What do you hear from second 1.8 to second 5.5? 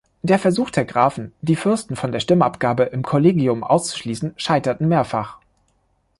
von der Stimmabgabe im Kollegium auszuschließen scheiterten mehrfach.